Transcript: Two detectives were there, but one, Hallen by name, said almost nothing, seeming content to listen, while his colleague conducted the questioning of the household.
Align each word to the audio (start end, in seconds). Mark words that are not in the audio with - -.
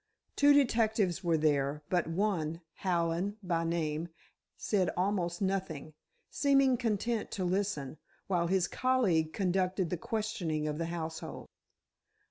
Two 0.35 0.51
detectives 0.51 1.23
were 1.23 1.37
there, 1.37 1.83
but 1.87 2.07
one, 2.07 2.61
Hallen 2.77 3.37
by 3.43 3.63
name, 3.63 4.09
said 4.57 4.89
almost 4.97 5.43
nothing, 5.43 5.93
seeming 6.31 6.75
content 6.75 7.29
to 7.29 7.45
listen, 7.45 7.99
while 8.25 8.47
his 8.47 8.67
colleague 8.67 9.31
conducted 9.31 9.91
the 9.91 9.97
questioning 9.97 10.67
of 10.67 10.79
the 10.79 10.87
household. 10.87 11.45